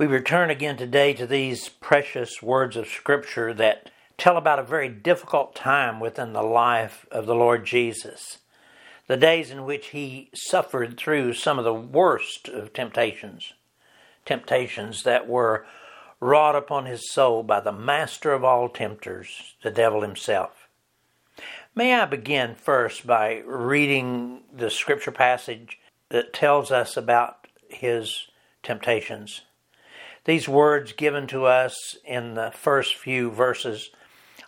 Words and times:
We 0.00 0.06
return 0.06 0.48
again 0.48 0.78
today 0.78 1.12
to 1.12 1.26
these 1.26 1.68
precious 1.68 2.40
words 2.40 2.74
of 2.74 2.88
Scripture 2.88 3.52
that 3.52 3.90
tell 4.16 4.38
about 4.38 4.58
a 4.58 4.62
very 4.62 4.88
difficult 4.88 5.54
time 5.54 6.00
within 6.00 6.32
the 6.32 6.42
life 6.42 7.04
of 7.10 7.26
the 7.26 7.34
Lord 7.34 7.66
Jesus. 7.66 8.38
The 9.08 9.18
days 9.18 9.50
in 9.50 9.66
which 9.66 9.88
he 9.88 10.30
suffered 10.32 10.96
through 10.96 11.34
some 11.34 11.58
of 11.58 11.66
the 11.66 11.74
worst 11.74 12.48
of 12.48 12.72
temptations, 12.72 13.52
temptations 14.24 15.02
that 15.02 15.28
were 15.28 15.66
wrought 16.18 16.56
upon 16.56 16.86
his 16.86 17.12
soul 17.12 17.42
by 17.42 17.60
the 17.60 17.70
master 17.70 18.32
of 18.32 18.42
all 18.42 18.70
tempters, 18.70 19.54
the 19.62 19.70
devil 19.70 20.00
himself. 20.00 20.66
May 21.74 21.92
I 21.92 22.06
begin 22.06 22.54
first 22.54 23.06
by 23.06 23.42
reading 23.44 24.44
the 24.50 24.70
scripture 24.70 25.12
passage 25.12 25.78
that 26.08 26.32
tells 26.32 26.70
us 26.70 26.96
about 26.96 27.48
his 27.68 28.28
temptations. 28.62 29.42
These 30.24 30.48
words 30.48 30.92
given 30.92 31.26
to 31.28 31.46
us 31.46 31.96
in 32.04 32.34
the 32.34 32.50
first 32.50 32.94
few 32.94 33.30
verses 33.30 33.90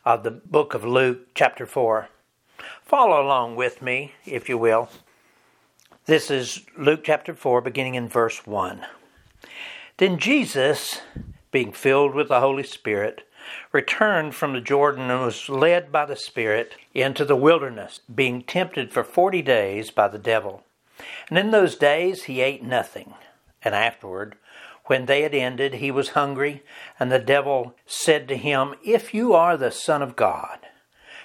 of 0.04 0.22
the 0.22 0.30
book 0.30 0.74
of 0.74 0.84
Luke, 0.84 1.34
chapter 1.34 1.64
4. 1.64 2.08
Follow 2.82 3.24
along 3.24 3.56
with 3.56 3.80
me, 3.80 4.12
if 4.26 4.50
you 4.50 4.58
will. 4.58 4.90
This 6.04 6.30
is 6.30 6.66
Luke 6.76 7.00
chapter 7.04 7.34
4, 7.34 7.62
beginning 7.62 7.94
in 7.94 8.06
verse 8.06 8.46
1. 8.46 8.84
Then 9.96 10.18
Jesus, 10.18 11.00
being 11.50 11.72
filled 11.72 12.14
with 12.14 12.28
the 12.28 12.40
Holy 12.40 12.64
Spirit, 12.64 13.26
returned 13.72 14.34
from 14.34 14.52
the 14.52 14.60
Jordan 14.60 15.10
and 15.10 15.22
was 15.22 15.48
led 15.48 15.90
by 15.90 16.04
the 16.04 16.16
Spirit 16.16 16.74
into 16.92 17.24
the 17.24 17.36
wilderness, 17.36 18.00
being 18.14 18.42
tempted 18.42 18.92
for 18.92 19.04
forty 19.04 19.40
days 19.40 19.90
by 19.90 20.08
the 20.08 20.18
devil. 20.18 20.64
And 21.30 21.38
in 21.38 21.50
those 21.50 21.76
days 21.76 22.24
he 22.24 22.40
ate 22.42 22.62
nothing, 22.62 23.14
and 23.62 23.74
afterward 23.74 24.36
when 24.92 25.06
they 25.06 25.22
had 25.22 25.34
ended, 25.34 25.76
he 25.76 25.90
was 25.90 26.10
hungry, 26.10 26.62
and 27.00 27.10
the 27.10 27.18
devil 27.18 27.74
said 27.86 28.28
to 28.28 28.36
him, 28.36 28.74
If 28.84 29.14
you 29.14 29.32
are 29.32 29.56
the 29.56 29.70
Son 29.70 30.02
of 30.02 30.16
God, 30.16 30.58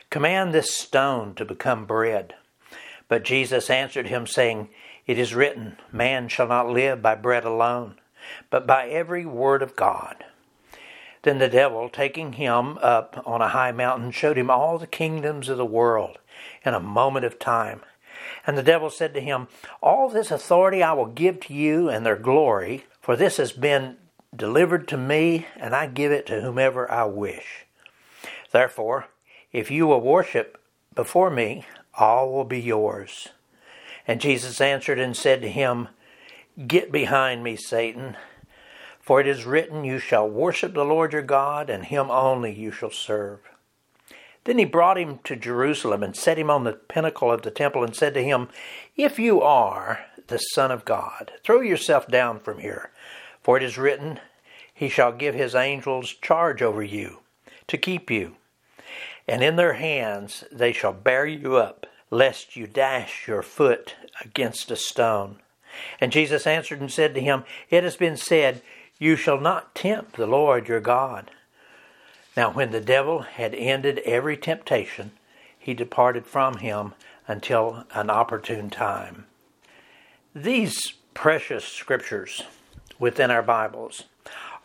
command 0.09 0.53
this 0.53 0.73
stone 0.73 1.35
to 1.35 1.43
become 1.43 1.85
bread. 1.85 2.35
But 3.09 3.25
Jesus 3.25 3.69
answered 3.69 4.07
him, 4.07 4.25
saying, 4.25 4.69
It 5.05 5.19
is 5.19 5.35
written, 5.35 5.75
Man 5.91 6.29
shall 6.29 6.47
not 6.47 6.69
live 6.69 7.01
by 7.01 7.15
bread 7.15 7.43
alone, 7.43 7.95
but 8.49 8.65
by 8.65 8.87
every 8.87 9.25
word 9.25 9.61
of 9.61 9.75
God. 9.75 10.23
Then 11.23 11.39
the 11.39 11.49
devil, 11.49 11.89
taking 11.89 12.31
him 12.31 12.77
up 12.77 13.21
on 13.25 13.41
a 13.41 13.49
high 13.49 13.73
mountain, 13.73 14.11
showed 14.11 14.37
him 14.37 14.49
all 14.49 14.77
the 14.77 14.87
kingdoms 14.87 15.49
of 15.49 15.57
the 15.57 15.65
world 15.65 16.19
in 16.63 16.73
a 16.73 16.79
moment 16.79 17.25
of 17.25 17.37
time. 17.37 17.81
And 18.45 18.57
the 18.57 18.63
devil 18.63 18.89
said 18.89 19.13
to 19.15 19.19
him, 19.19 19.49
All 19.83 20.07
this 20.07 20.31
authority 20.31 20.81
I 20.81 20.93
will 20.93 21.07
give 21.07 21.41
to 21.41 21.53
you 21.53 21.89
and 21.89 22.05
their 22.05 22.15
glory, 22.15 22.85
for 23.07 23.15
this 23.15 23.37
has 23.37 23.53
been 23.53 23.95
delivered 24.35 24.85
to 24.85 24.97
me, 24.97 25.47
and 25.55 25.73
I 25.73 25.87
give 25.87 26.11
it 26.11 26.25
to 26.25 26.41
whomever 26.41 26.91
I 26.91 27.05
wish. 27.05 27.65
Therefore, 28.51 29.07
if 29.53 29.71
you 29.71 29.87
will 29.87 30.01
worship 30.01 30.61
before 30.93 31.29
me, 31.29 31.65
all 31.97 32.33
will 32.33 32.43
be 32.43 32.59
yours. 32.59 33.29
And 34.05 34.19
Jesus 34.19 34.59
answered 34.59 34.99
and 34.99 35.15
said 35.15 35.41
to 35.41 35.47
him, 35.47 35.87
Get 36.67 36.91
behind 36.91 37.45
me, 37.45 37.55
Satan, 37.55 38.17
for 38.99 39.21
it 39.21 39.27
is 39.27 39.45
written, 39.45 39.85
You 39.85 39.99
shall 39.99 40.29
worship 40.29 40.73
the 40.73 40.83
Lord 40.83 41.13
your 41.13 41.21
God, 41.21 41.69
and 41.69 41.85
him 41.85 42.11
only 42.11 42.53
you 42.53 42.71
shall 42.71 42.91
serve. 42.91 43.39
Then 44.43 44.57
he 44.57 44.65
brought 44.65 44.97
him 44.97 45.19
to 45.23 45.37
Jerusalem 45.37 46.03
and 46.03 46.13
set 46.13 46.37
him 46.37 46.49
on 46.49 46.65
the 46.65 46.73
pinnacle 46.73 47.31
of 47.31 47.43
the 47.43 47.51
temple 47.51 47.85
and 47.85 47.95
said 47.95 48.13
to 48.15 48.23
him, 48.23 48.49
If 48.97 49.17
you 49.17 49.41
are 49.41 50.05
the 50.27 50.37
Son 50.37 50.71
of 50.71 50.85
God, 50.85 51.31
throw 51.43 51.61
yourself 51.61 52.07
down 52.07 52.39
from 52.39 52.59
here. 52.59 52.91
For 53.47 53.55
it 53.55 53.63
is 53.63 53.77
written, 53.77 54.19
He 54.73 54.89
shall 54.89 55.13
give 55.13 55.33
His 55.33 55.55
angels 55.55 56.13
charge 56.21 56.61
over 56.61 56.83
you, 56.83 57.19
to 57.67 57.77
keep 57.77 58.11
you. 58.11 58.35
And 59.25 59.41
in 59.41 59.55
their 59.55 59.75
hands 59.75 60.43
they 60.51 60.73
shall 60.73 60.91
bear 60.91 61.25
you 61.25 61.55
up, 61.55 61.87
lest 62.11 62.57
you 62.57 62.67
dash 62.67 63.25
your 63.25 63.41
foot 63.41 63.95
against 64.19 64.69
a 64.69 64.75
stone. 64.75 65.37
And 66.01 66.11
Jesus 66.11 66.45
answered 66.45 66.81
and 66.81 66.91
said 66.91 67.15
to 67.15 67.21
him, 67.21 67.45
It 67.69 67.85
has 67.85 67.95
been 67.95 68.17
said, 68.17 68.61
You 68.99 69.15
shall 69.15 69.39
not 69.39 69.73
tempt 69.73 70.17
the 70.17 70.27
Lord 70.27 70.67
your 70.67 70.81
God. 70.81 71.31
Now, 72.35 72.51
when 72.51 72.71
the 72.71 72.81
devil 72.81 73.21
had 73.21 73.55
ended 73.55 73.99
every 73.99 74.35
temptation, 74.35 75.11
he 75.57 75.73
departed 75.73 76.25
from 76.25 76.57
him 76.57 76.95
until 77.29 77.85
an 77.93 78.09
opportune 78.09 78.69
time. 78.69 79.25
These 80.35 80.95
precious 81.13 81.63
scriptures 81.63 82.43
within 82.99 83.31
our 83.31 83.43
Bibles 83.43 84.03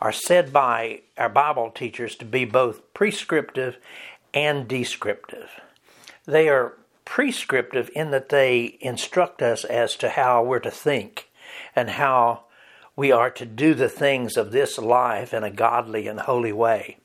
are 0.01 0.11
said 0.11 0.51
by 0.51 1.01
our 1.17 1.29
Bible 1.29 1.71
teachers 1.71 2.15
to 2.15 2.25
be 2.25 2.43
both 2.43 2.93
prescriptive 2.93 3.77
and 4.33 4.67
descriptive. 4.67 5.61
They 6.25 6.49
are 6.49 6.73
prescriptive 7.05 7.89
in 7.95 8.11
that 8.11 8.29
they 8.29 8.77
instruct 8.81 9.41
us 9.41 9.63
as 9.63 9.95
to 9.97 10.09
how 10.09 10.43
we're 10.43 10.59
to 10.59 10.71
think 10.71 11.29
and 11.75 11.91
how 11.91 12.43
we 12.95 13.11
are 13.11 13.29
to 13.31 13.45
do 13.45 13.73
the 13.73 13.89
things 13.89 14.35
of 14.35 14.51
this 14.51 14.77
life 14.77 15.33
in 15.33 15.43
a 15.43 15.49
godly 15.49 16.07
and 16.07 16.19
holy 16.19 16.51
way. 16.53 16.97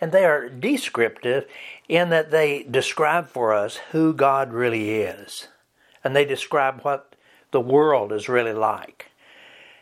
And 0.00 0.10
they 0.10 0.24
are 0.24 0.48
descriptive 0.48 1.46
in 1.88 2.10
that 2.10 2.30
they 2.30 2.64
describe 2.64 3.28
for 3.28 3.54
us 3.54 3.76
who 3.92 4.12
God 4.12 4.52
really 4.52 4.90
is. 5.00 5.48
And 6.02 6.14
they 6.14 6.24
describe 6.24 6.80
what 6.82 7.14
the 7.52 7.60
world 7.60 8.12
is 8.12 8.28
really 8.28 8.52
like 8.52 9.10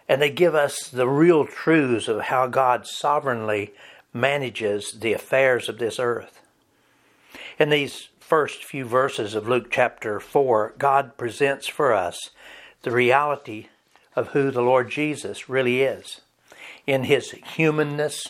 and 0.09 0.21
they 0.21 0.31
give 0.31 0.55
us 0.55 0.89
the 0.89 1.09
real 1.09 1.47
truths 1.47 2.09
of 2.09 2.23
how 2.23 2.47
God 2.47 2.87
sovereignly 2.87 3.73
manages 4.13 4.93
the 5.01 5.13
affairs 5.13 5.69
of 5.69 5.79
this 5.79 5.99
earth. 5.99 6.41
In 7.59 7.71
these 7.71 8.09
first 8.21 8.65
few 8.65 8.85
verses 8.85 9.35
of 9.35 9.49
Luke 9.49 9.69
chapter 9.71 10.19
4, 10.21 10.75
God 10.79 11.17
presents 11.17 11.67
for 11.67 11.93
us 11.93 12.31
the 12.83 12.91
reality 12.91 13.69
of 14.17 14.29
who 14.29 14.51
the 14.51 14.63
Lord 14.63 14.91
Jesus 14.91 15.49
really 15.49 15.83
is 15.83 16.21
in 16.87 17.05
his 17.05 17.31
humanness 17.31 18.29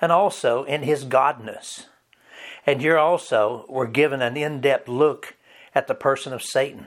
and 0.00 0.12
also 0.12 0.64
in 0.64 0.82
his 0.82 1.04
godness. 1.04 1.86
And 2.66 2.80
here 2.80 2.98
also 2.98 3.64
we're 3.68 3.86
given 3.86 4.22
an 4.22 4.36
in 4.36 4.60
depth 4.60 4.88
look 4.88 5.34
at 5.74 5.86
the 5.86 5.94
person 5.94 6.32
of 6.32 6.42
Satan, 6.42 6.86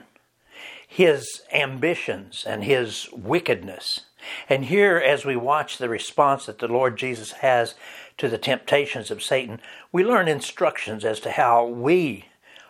his 0.86 1.42
ambitions 1.52 2.44
and 2.46 2.64
his 2.64 3.08
wickedness 3.12 4.06
and 4.48 4.64
here, 4.64 4.96
as 4.98 5.24
we 5.24 5.36
watch 5.36 5.78
the 5.78 5.88
response 5.88 6.46
that 6.46 6.58
the 6.58 6.68
Lord 6.68 6.96
Jesus 6.96 7.32
has 7.32 7.74
to 8.16 8.28
the 8.28 8.38
temptations 8.38 9.10
of 9.10 9.22
Satan, 9.22 9.60
we 9.92 10.04
learn 10.04 10.28
instructions 10.28 11.04
as 11.04 11.20
to 11.20 11.30
how 11.30 11.64
we 11.64 12.26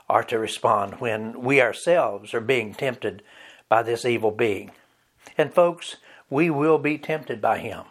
are 0.08 0.24
to 0.24 0.38
respond 0.38 1.00
when 1.00 1.40
we 1.40 1.60
ourselves 1.60 2.34
are 2.34 2.40
being 2.40 2.74
tempted 2.74 3.22
by 3.68 3.82
this 3.82 4.04
evil 4.04 4.30
being. 4.30 4.70
And, 5.36 5.52
folks, 5.52 5.96
we 6.30 6.50
will 6.50 6.78
be 6.78 6.98
tempted 6.98 7.40
by 7.40 7.58
him. 7.58 7.84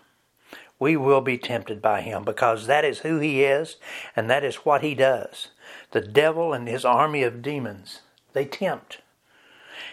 We 0.80 0.96
will 0.96 1.22
be 1.22 1.38
tempted 1.38 1.82
by 1.82 2.02
him 2.02 2.24
because 2.24 2.68
that 2.68 2.86
is 2.86 3.00
who 3.00 3.20
he 3.20 3.44
is 3.44 3.78
and 4.16 4.30
that 4.30 4.44
is 4.44 4.58
what 4.58 4.84
he 4.84 4.94
does. 4.94 5.50
The 5.92 6.02
devil 6.02 6.54
and 6.54 6.68
his 6.68 6.86
army 6.86 7.24
of 7.24 7.42
demons, 7.42 8.02
they 8.34 8.46
tempt. 8.46 9.00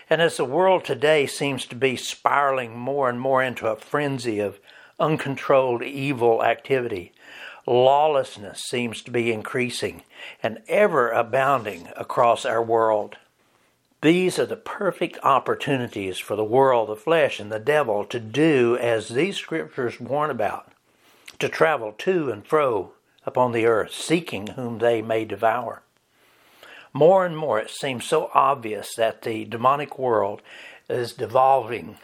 And 0.09 0.23
as 0.23 0.37
the 0.37 0.45
world 0.45 0.85
today 0.85 1.27
seems 1.27 1.67
to 1.67 1.75
be 1.75 1.97
spiraling 1.97 2.77
more 2.77 3.09
and 3.09 3.21
more 3.21 3.43
into 3.43 3.67
a 3.67 3.77
frenzy 3.77 4.41
of 4.41 4.61
uncontrolled 4.99 5.83
evil 5.83 6.45
activity, 6.45 7.13
lawlessness 7.67 8.61
seems 8.61 9.03
to 9.03 9.11
be 9.11 9.33
increasing 9.33 10.03
and 10.43 10.63
ever 10.69 11.11
abounding 11.11 11.89
across 11.97 12.45
our 12.45 12.63
world. 12.63 13.17
These 14.01 14.39
are 14.39 14.47
the 14.47 14.57
perfect 14.57 15.19
opportunities 15.23 16.19
for 16.19 16.37
the 16.37 16.45
world, 16.45 16.91
the 16.91 16.97
flesh, 16.97 17.41
and 17.41 17.51
the 17.51 17.59
devil 17.59 18.05
to 18.05 18.21
do 18.21 18.77
as 18.77 19.09
these 19.09 19.37
scriptures 19.37 19.99
warn 19.99 20.31
about 20.31 20.71
to 21.39 21.49
travel 21.49 21.95
to 21.99 22.31
and 22.31 22.47
fro 22.47 22.93
upon 23.27 23.53
the 23.53 23.65
earth, 23.65 23.93
seeking 23.93 24.49
whom 24.49 24.79
they 24.79 25.01
may 25.01 25.25
devour. 25.25 25.83
More 26.97 27.27
and 27.27 27.37
more, 27.37 27.59
it 27.59 27.71
seems 27.71 28.05
so 28.05 28.31
obvious 28.35 28.95
that 28.95 29.23
the 29.23 29.45
demonic 29.45 29.99
world 29.99 30.43
is 30.89 31.13
devolving 31.13 31.99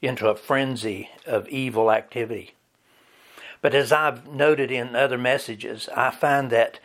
into 0.00 0.28
a 0.28 0.36
frenzy 0.36 1.10
of 1.26 1.48
evil 1.48 1.90
activity. 1.90 2.54
But 3.60 3.74
as 3.74 3.90
I've 3.90 4.28
noted 4.28 4.70
in 4.70 4.94
other 4.94 5.18
messages, 5.18 5.88
I 5.94 6.12
find 6.12 6.48
that 6.50 6.78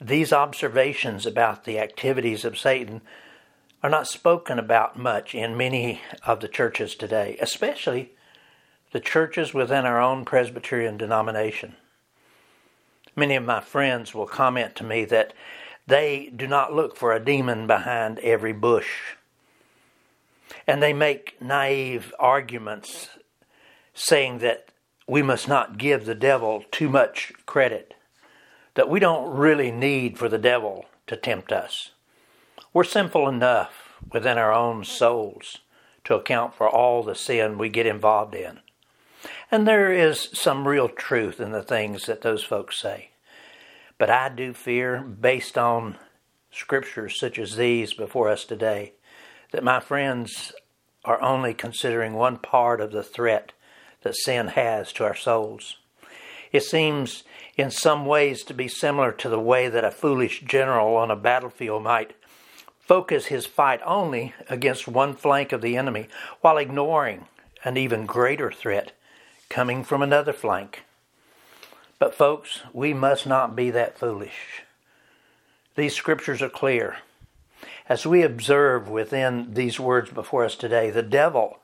these 0.00 0.32
observations 0.32 1.26
about 1.26 1.64
the 1.64 1.80
activities 1.80 2.44
of 2.44 2.56
Satan 2.56 3.02
are 3.82 3.90
not 3.90 4.06
spoken 4.06 4.60
about 4.60 4.96
much 4.96 5.34
in 5.34 5.56
many 5.56 6.00
of 6.24 6.38
the 6.38 6.48
churches 6.48 6.94
today, 6.94 7.36
especially 7.40 8.12
the 8.92 9.00
churches 9.00 9.52
within 9.52 9.84
our 9.84 10.00
own 10.00 10.24
Presbyterian 10.24 10.98
denomination. 10.98 11.74
Many 13.16 13.34
of 13.34 13.44
my 13.44 13.60
friends 13.60 14.14
will 14.14 14.26
comment 14.26 14.76
to 14.76 14.84
me 14.84 15.04
that 15.06 15.34
they 15.86 16.32
do 16.34 16.46
not 16.46 16.72
look 16.72 16.96
for 16.96 17.12
a 17.12 17.24
demon 17.24 17.66
behind 17.66 18.18
every 18.20 18.52
bush. 18.52 19.16
And 20.66 20.82
they 20.82 20.92
make 20.92 21.40
naive 21.40 22.14
arguments 22.18 23.08
saying 23.94 24.38
that 24.38 24.68
we 25.06 25.22
must 25.22 25.48
not 25.48 25.78
give 25.78 26.04
the 26.04 26.14
devil 26.14 26.64
too 26.70 26.88
much 26.88 27.32
credit, 27.46 27.94
that 28.74 28.88
we 28.88 29.00
don't 29.00 29.36
really 29.36 29.70
need 29.70 30.18
for 30.18 30.28
the 30.28 30.38
devil 30.38 30.86
to 31.06 31.16
tempt 31.16 31.52
us. 31.52 31.90
We're 32.72 32.84
sinful 32.84 33.28
enough 33.28 33.98
within 34.10 34.38
our 34.38 34.52
own 34.52 34.84
souls 34.84 35.58
to 36.04 36.14
account 36.14 36.54
for 36.54 36.68
all 36.68 37.02
the 37.02 37.14
sin 37.14 37.58
we 37.58 37.68
get 37.68 37.86
involved 37.86 38.34
in. 38.34 38.60
And 39.50 39.66
there 39.66 39.92
is 39.92 40.30
some 40.32 40.66
real 40.66 40.88
truth 40.88 41.40
in 41.40 41.52
the 41.52 41.62
things 41.62 42.06
that 42.06 42.22
those 42.22 42.42
folks 42.42 42.80
say. 42.80 43.10
But 44.02 44.10
I 44.10 44.30
do 44.30 44.52
fear, 44.52 45.00
based 45.00 45.56
on 45.56 45.96
scriptures 46.50 47.20
such 47.20 47.38
as 47.38 47.54
these 47.54 47.94
before 47.94 48.30
us 48.30 48.44
today, 48.44 48.94
that 49.52 49.62
my 49.62 49.78
friends 49.78 50.52
are 51.04 51.22
only 51.22 51.54
considering 51.54 52.14
one 52.14 52.38
part 52.38 52.80
of 52.80 52.90
the 52.90 53.04
threat 53.04 53.52
that 54.02 54.16
sin 54.16 54.48
has 54.48 54.92
to 54.94 55.04
our 55.04 55.14
souls. 55.14 55.76
It 56.50 56.64
seems 56.64 57.22
in 57.56 57.70
some 57.70 58.04
ways 58.04 58.42
to 58.46 58.54
be 58.54 58.66
similar 58.66 59.12
to 59.12 59.28
the 59.28 59.38
way 59.38 59.68
that 59.68 59.84
a 59.84 59.92
foolish 59.92 60.40
general 60.40 60.96
on 60.96 61.12
a 61.12 61.14
battlefield 61.14 61.84
might 61.84 62.16
focus 62.80 63.26
his 63.26 63.46
fight 63.46 63.80
only 63.86 64.34
against 64.48 64.88
one 64.88 65.14
flank 65.14 65.52
of 65.52 65.62
the 65.62 65.76
enemy 65.76 66.08
while 66.40 66.58
ignoring 66.58 67.28
an 67.62 67.76
even 67.76 68.06
greater 68.06 68.50
threat 68.50 68.90
coming 69.48 69.84
from 69.84 70.02
another 70.02 70.32
flank. 70.32 70.82
But, 72.02 72.16
folks, 72.16 72.62
we 72.72 72.92
must 72.92 73.28
not 73.28 73.54
be 73.54 73.70
that 73.70 73.96
foolish. 73.96 74.64
These 75.76 75.94
scriptures 75.94 76.42
are 76.42 76.48
clear. 76.48 76.96
As 77.88 78.04
we 78.04 78.24
observe 78.24 78.88
within 78.88 79.54
these 79.54 79.78
words 79.78 80.10
before 80.10 80.44
us 80.44 80.56
today, 80.56 80.90
the 80.90 81.04
devil 81.04 81.60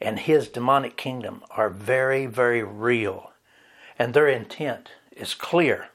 and 0.00 0.18
his 0.18 0.48
demonic 0.48 0.96
kingdom 0.96 1.42
are 1.50 1.68
very, 1.68 2.24
very 2.24 2.62
real, 2.62 3.32
and 3.98 4.14
their 4.14 4.28
intent 4.28 4.92
is 5.14 5.34
clear. 5.34 5.90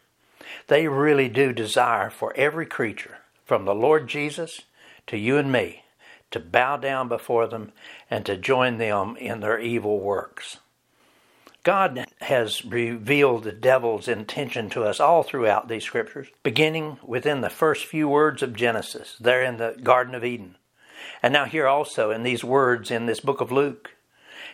They 0.68 0.88
really 0.88 1.28
do 1.28 1.52
desire 1.52 2.12
for 2.12 2.36
every 2.36 2.68
creature, 2.68 3.18
from 3.46 3.66
the 3.66 3.74
Lord 3.74 4.08
Jesus 4.08 4.62
to 5.08 5.18
you 5.18 5.38
and 5.38 5.52
me, 5.52 5.86
to 6.30 6.40
bow 6.40 6.78
down 6.78 7.08
before 7.08 7.48
them 7.48 7.72
and 8.12 8.28
to 8.28 8.38
join 8.38 8.78
them 8.78 9.18
in 9.18 9.40
their 9.40 9.60
evil 9.60 10.00
works. 10.00 10.60
God 11.66 12.06
has 12.22 12.64
revealed 12.64 13.44
the 13.44 13.52
devil's 13.52 14.08
intention 14.08 14.70
to 14.70 14.84
us 14.84 15.00
all 15.00 15.24
throughout 15.24 15.68
these 15.68 15.84
scriptures, 15.84 16.28
beginning 16.44 17.00
within 17.04 17.42
the 17.42 17.50
first 17.50 17.86
few 17.88 18.08
words 18.08 18.44
of 18.44 18.56
Genesis, 18.56 19.18
there 19.20 19.42
in 19.42 19.58
the 19.58 19.76
Garden 19.82 20.14
of 20.14 20.24
Eden. 20.24 20.58
And 21.24 21.34
now, 21.34 21.46
here 21.46 21.68
also 21.68 22.12
in 22.12 22.22
these 22.22 22.44
words 22.44 22.92
in 22.92 23.08
this 23.08 23.20
book 23.20 23.42
of 23.42 23.52
Luke. 23.52 23.96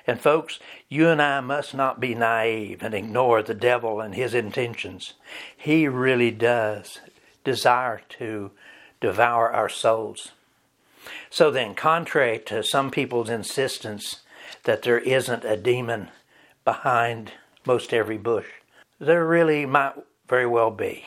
And 0.07 0.21
folks, 0.21 0.57
you 0.87 1.09
and 1.09 1.21
I 1.21 1.41
must 1.41 1.73
not 1.73 1.99
be 1.99 2.15
naive 2.15 2.81
and 2.81 2.93
ignore 2.93 3.43
the 3.43 3.53
devil 3.53 3.99
and 3.99 4.15
his 4.15 4.33
intentions. 4.33 5.13
He 5.55 5.89
really 5.89 6.31
does 6.31 7.01
desire 7.43 8.03
to 8.19 8.51
devour 9.01 9.51
our 9.51 9.67
souls. 9.67 10.31
So 11.29 11.51
then, 11.51 11.75
contrary 11.75 12.39
to 12.45 12.63
some 12.63 12.89
people's 12.89 13.29
insistence 13.29 14.21
that 14.63 14.83
there 14.83 14.99
isn't 14.99 15.43
a 15.43 15.57
demon 15.57 16.07
behind 16.63 17.33
most 17.65 17.93
every 17.93 18.17
bush, 18.17 18.47
there 18.99 19.25
really 19.25 19.65
might 19.65 19.93
very 20.27 20.45
well 20.45 20.71
be. 20.71 21.05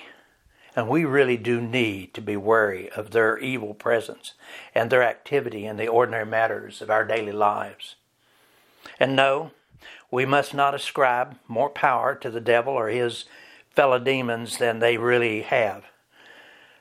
And 0.76 0.88
we 0.88 1.04
really 1.04 1.36
do 1.36 1.60
need 1.60 2.14
to 2.14 2.20
be 2.20 2.36
wary 2.36 2.90
of 2.90 3.10
their 3.10 3.38
evil 3.38 3.74
presence 3.74 4.34
and 4.74 4.90
their 4.90 5.04
activity 5.04 5.66
in 5.66 5.76
the 5.76 5.86
ordinary 5.86 6.26
matters 6.26 6.82
of 6.82 6.90
our 6.90 7.04
daily 7.04 7.32
lives. 7.32 7.94
And 8.98 9.14
no, 9.14 9.52
we 10.10 10.26
must 10.26 10.52
not 10.52 10.74
ascribe 10.74 11.36
more 11.46 11.70
power 11.70 12.14
to 12.16 12.30
the 12.30 12.40
devil 12.40 12.72
or 12.74 12.88
his 12.88 13.24
fellow 13.70 13.98
demons 13.98 14.58
than 14.58 14.78
they 14.78 14.96
really 14.96 15.42
have. 15.42 15.84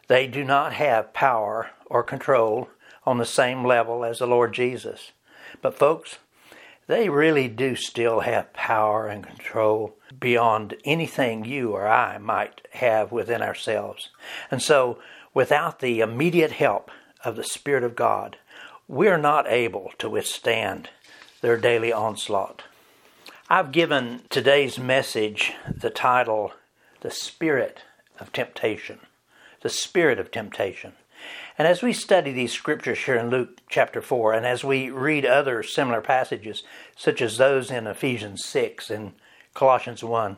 They 0.08 0.28
do 0.28 0.44
not 0.44 0.74
have 0.74 1.14
power 1.14 1.72
or 1.86 2.04
control 2.04 2.70
on 3.06 3.18
the 3.18 3.25
same 3.25 3.66
level 3.66 4.04
as 4.04 4.20
the 4.20 4.28
Lord 4.28 4.54
Jesus. 4.54 5.12
But, 5.62 5.78
folks, 5.78 6.18
they 6.88 7.09
really 7.09 7.47
do 7.47 7.75
still 7.75 8.21
have 8.21 8.53
power 8.53 9.07
and 9.07 9.25
control 9.25 9.95
beyond 10.19 10.75
anything 10.83 11.45
you 11.45 11.71
or 11.71 11.88
I 11.88 12.18
might 12.18 12.62
have 12.71 13.12
within 13.12 13.41
ourselves. 13.41 14.09
And 14.51 14.62
so, 14.62 15.00
without 15.33 15.80
the 15.80 16.01
immediate 16.01 16.51
help 16.51 16.91
of 17.24 17.35
the 17.35 17.44
Spirit 17.44 17.83
of 17.83 17.95
God, 17.95 18.38
we're 18.88 19.18
not 19.18 19.47
able 19.47 19.91
to 19.97 20.09
withstand 20.09 20.89
their 21.41 21.57
daily 21.57 21.91
onslaught. 21.91 22.63
I've 23.50 23.71
given 23.71 24.21
today's 24.29 24.77
message 24.77 25.53
the 25.69 25.89
title, 25.89 26.53
The 27.01 27.12
Spirit 27.12 27.79
of 28.19 28.31
Temptation. 28.31 29.00
The 29.62 29.69
Spirit 29.69 30.19
of 30.19 30.31
Temptation. 30.31 30.94
And 31.57 31.67
as 31.67 31.83
we 31.83 31.94
study 31.94 32.31
these 32.31 32.51
scriptures 32.51 33.00
here 33.00 33.15
in 33.15 33.29
Luke 33.29 33.61
chapter 33.69 34.01
4, 34.01 34.33
and 34.33 34.45
as 34.45 34.63
we 34.63 34.89
read 34.89 35.25
other 35.25 35.61
similar 35.61 36.01
passages, 36.01 36.63
such 36.95 37.21
as 37.21 37.38
those 37.38 37.69
in 37.69 37.85
Ephesians 37.85 38.44
6 38.45 38.89
and 38.89 39.13
Colossians 39.53 40.03
1, 40.03 40.38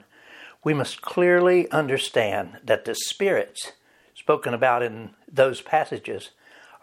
we 0.63 0.73
must 0.73 1.01
clearly 1.01 1.71
understand 1.71 2.57
that 2.63 2.83
the 2.83 2.95
spirits 2.95 3.71
spoken 4.13 4.53
about 4.53 4.83
in 4.83 5.11
those 5.31 5.61
passages 5.61 6.31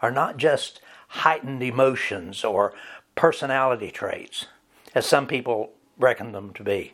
are 0.01 0.11
not 0.11 0.37
just 0.37 0.81
heightened 1.09 1.61
emotions 1.61 2.43
or 2.43 2.73
personality 3.15 3.91
traits, 3.91 4.47
as 4.95 5.05
some 5.05 5.27
people 5.27 5.73
reckon 5.99 6.31
them 6.31 6.53
to 6.53 6.63
be. 6.63 6.93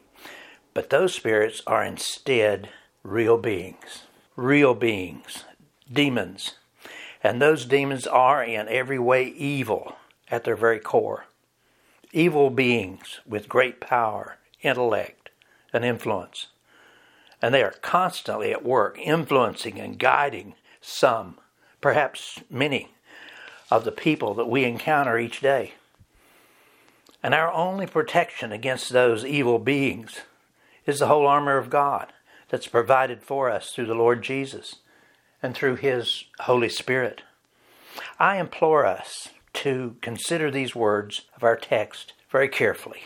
But 0.74 0.89
those 0.89 1.13
spirits 1.13 1.62
are 1.65 1.83
instead 1.83 2.69
real 3.03 3.38
beings, 3.38 4.03
real 4.36 4.74
beings, 4.74 5.45
demons. 5.91 6.56
And 7.24 7.42
those 7.42 7.66
demons 7.66 8.07
are 8.07 8.44
in 8.44 8.68
every 8.69 9.00
way 9.00 9.25
evil 9.25 9.98
at 10.31 10.44
their 10.44 10.56
very 10.56 10.80
core. 10.80 11.25
Evil 12.12 12.50
beings 12.50 13.19
with 13.27 13.50
great 13.50 13.81
power, 13.81 14.38
intellect, 14.62 15.30
and 15.74 15.83
influence. 15.83 16.48
And 17.42 17.54
they 17.54 17.63
are 17.63 17.75
constantly 17.81 18.51
at 18.51 18.66
work 18.66 18.98
influencing 19.00 19.80
and 19.80 20.00
guiding 20.00 20.56
some, 20.81 21.38
perhaps 21.81 22.39
many, 22.50 22.89
of 23.69 23.83
the 23.83 23.92
people 23.92 24.33
that 24.33 24.50
we 24.50 24.63
encounter 24.63 25.19
each 25.19 25.42
day. 25.42 25.74
And 27.22 27.33
our 27.33 27.51
only 27.51 27.86
protection 27.86 28.51
against 28.51 28.89
those 28.89 29.25
evil 29.25 29.60
beings 29.60 30.22
is 30.86 31.00
the 31.00 31.07
whole 31.07 31.27
armor 31.27 31.57
of 31.57 31.69
God 31.69 32.13
that's 32.50 32.67
provided 32.67 33.22
for 33.22 33.50
us 33.50 33.72
through 33.72 33.86
the 33.86 33.94
Lord 33.94 34.24
Jesus 34.24 34.77
and 35.41 35.55
through 35.55 35.75
His 35.75 36.25
Holy 36.41 36.69
Spirit. 36.69 37.22
I 38.19 38.38
implore 38.38 38.86
us 38.86 39.29
to 39.53 39.96
consider 40.01 40.51
these 40.51 40.75
words 40.75 41.24
of 41.36 41.43
our 41.43 41.55
text 41.55 42.13
very 42.29 42.48
carefully. 42.48 43.03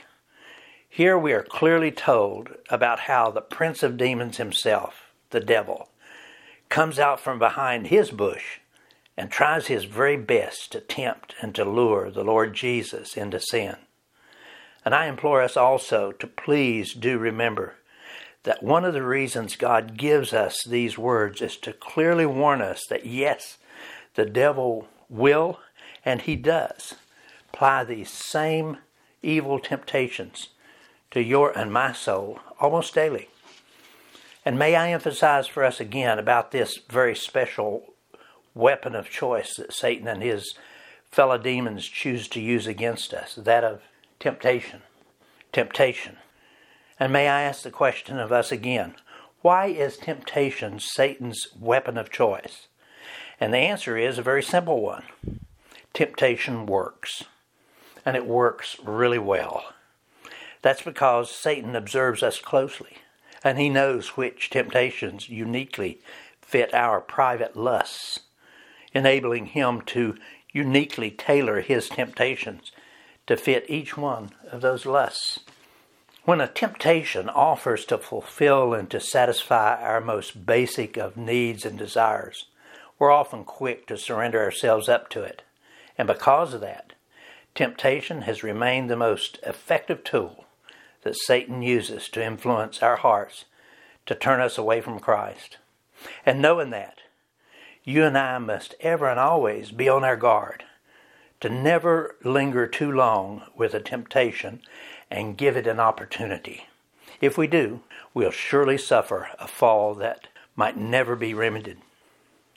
Here 0.90 1.18
we 1.18 1.34
are 1.34 1.44
clearly 1.44 1.92
told 1.92 2.50
about 2.70 3.02
how 3.02 3.32
the 3.32 3.42
prince 3.42 3.82
of 3.82 3.98
demons 3.98 4.38
himself, 4.38 5.12
the 5.32 5.40
devil, 5.40 5.90
comes 6.70 7.00
out 7.00 7.20
from 7.20 7.40
behind 7.40 7.88
his 7.88 8.12
bush 8.12 8.60
and 9.18 9.32
tries 9.32 9.68
his 9.68 9.86
very 9.86 10.18
best 10.18 10.72
to 10.72 10.80
tempt 10.80 11.36
and 11.42 11.54
to 11.56 11.66
lure 11.66 12.12
the 12.12 12.24
Lord 12.24 12.54
Jesus 12.54 13.16
into 13.16 13.40
sin. 13.40 13.76
And 14.86 14.94
I 14.94 15.08
implore 15.08 15.42
us 15.42 15.56
also 15.56 16.12
to 16.12 16.28
please 16.28 16.94
do 16.94 17.18
remember 17.18 17.76
that 18.44 18.62
one 18.62 18.86
of 18.86 18.94
the 18.94 19.04
reasons 19.04 19.56
God 19.56 19.98
gives 19.98 20.34
us 20.34 20.64
these 20.64 20.98
words 20.98 21.42
is 21.42 21.58
to 21.58 21.74
clearly 21.74 22.26
warn 22.26 22.62
us 22.62 22.82
that 22.90 23.06
yes, 23.06 23.58
the 24.16 24.26
devil 24.26 24.88
will, 25.10 25.60
and 26.06 26.22
he 26.22 26.36
does, 26.36 26.96
apply 27.52 27.84
these 27.84 28.10
same 28.10 28.78
evil 29.22 29.60
temptations 29.60 30.50
to 31.12 31.24
your 31.24 31.58
and 31.58 31.72
my 31.72 31.94
soul 31.94 32.40
almost 32.60 32.94
daily. 32.94 33.30
And 34.46 34.60
may 34.60 34.76
I 34.76 34.92
emphasize 34.92 35.48
for 35.48 35.64
us 35.64 35.80
again 35.80 36.20
about 36.20 36.52
this 36.52 36.80
very 36.90 37.16
special 37.16 37.94
weapon 38.54 38.94
of 38.94 39.10
choice 39.10 39.56
that 39.56 39.74
Satan 39.74 40.08
and 40.08 40.22
his 40.22 40.54
fellow 41.10 41.38
demons 41.38 41.88
choose 41.88 42.28
to 42.30 42.42
use 42.42 42.68
against 42.68 43.14
us 43.14 43.36
that 43.36 43.64
of 43.64 43.82
temptation. 44.20 44.82
Temptation. 45.54 46.18
And 47.00 47.12
may 47.12 47.28
I 47.28 47.42
ask 47.42 47.64
the 47.64 47.72
question 47.72 48.20
of 48.20 48.32
us 48.32 48.52
again 48.52 48.96
why 49.42 49.68
is 49.68 49.98
temptation 49.98 50.80
Satan's 50.80 51.50
weapon 51.60 51.98
of 51.98 52.10
choice? 52.10 52.68
And 53.40 53.54
the 53.54 53.58
answer 53.58 53.98
is 53.98 54.18
a 54.18 54.24
very 54.24 54.44
simple 54.44 54.82
one 54.82 55.04
temptation 55.94 56.66
works. 56.66 57.24
And 58.06 58.18
it 58.18 58.26
works 58.26 58.78
really 58.84 59.20
well. 59.20 59.74
That's 60.62 60.82
because 60.82 61.30
Satan 61.30 61.76
observes 61.76 62.24
us 62.24 62.40
closely, 62.40 62.98
and 63.44 63.60
he 63.60 63.70
knows 63.70 64.16
which 64.16 64.50
temptations 64.50 65.30
uniquely 65.30 66.00
fit 66.42 66.74
our 66.74 67.02
private 67.02 67.56
lusts, 67.56 68.22
enabling 68.94 69.48
him 69.48 69.82
to 69.82 70.16
uniquely 70.54 71.12
tailor 71.12 71.62
his 71.62 71.90
temptations 71.90 72.72
to 73.28 73.36
fit 73.36 73.66
each 73.68 73.98
one 73.98 74.32
of 74.52 74.62
those 74.62 74.86
lusts. 74.86 75.40
When 76.26 76.40
a 76.40 76.48
temptation 76.48 77.28
offers 77.28 77.84
to 77.86 77.98
fulfill 77.98 78.74
and 78.74 78.90
to 78.92 79.02
satisfy 79.02 79.76
our 79.76 80.00
most 80.00 80.46
basic 80.46 80.96
of 80.96 81.18
needs 81.18 81.66
and 81.66 81.78
desires, 81.78 82.46
we're 82.98 83.12
often 83.12 83.44
quick 83.44 83.88
to 83.88 83.98
surrender 83.98 84.42
ourselves 84.42 84.88
up 84.88 85.10
to 85.10 85.24
it. 85.24 85.42
And 85.98 86.08
because 86.08 86.54
of 86.54 86.62
that, 86.62 86.94
temptation 87.56 88.22
has 88.22 88.42
remained 88.42 88.90
the 88.90 88.96
most 88.96 89.38
effective 89.44 90.06
tool 90.06 90.46
that 91.02 91.18
Satan 91.18 91.62
uses 91.62 92.08
to 92.10 92.24
influence 92.24 92.82
our 92.82 92.96
hearts 92.96 93.44
to 94.06 94.16
turn 94.16 94.40
us 94.40 94.58
away 94.58 94.80
from 94.80 95.00
Christ. 95.00 95.58
And 96.26 96.42
knowing 96.42 96.70
that, 96.70 97.00
you 97.84 98.06
and 98.06 98.18
I 98.18 98.38
must 98.38 98.76
ever 98.80 99.10
and 99.10 99.20
always 99.20 99.72
be 99.72 99.90
on 99.90 100.06
our 100.06 100.16
guard 100.16 100.64
to 101.42 101.50
never 101.50 102.16
linger 102.24 102.66
too 102.66 102.90
long 102.90 103.44
with 103.58 103.74
a 103.74 103.82
temptation 103.82 104.62
and 105.14 105.38
give 105.38 105.56
it 105.56 105.68
an 105.68 105.80
opportunity. 105.80 106.66
If 107.22 107.38
we 107.38 107.46
do, 107.46 107.82
we'll 108.16 108.32
surely 108.32 108.80
suffer 108.80 109.30
a 109.38 109.48
fall 109.48 109.94
that 109.96 110.28
might 110.56 110.76
never 110.76 111.16
be 111.16 111.36
remedied. 111.36 111.78